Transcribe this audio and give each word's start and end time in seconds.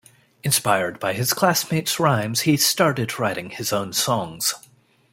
Inspired 0.43 0.99
by 0.99 1.13
his 1.13 1.31
classmate's 1.31 1.99
rhymes, 1.99 2.39
he 2.41 2.57
started 2.57 3.19
writing 3.19 3.51
his 3.51 3.71
own 3.71 3.93
songs. 3.93 4.55